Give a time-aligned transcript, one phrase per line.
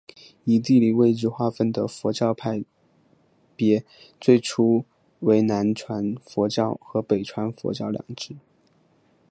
[0.45, 2.63] 以地理位置划分的佛教派
[3.55, 3.85] 别
[4.19, 4.83] 最初
[5.19, 8.35] 为南传佛教和北传佛教两支。